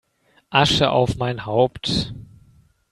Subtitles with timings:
[0.49, 2.15] Asche auf mein Haupt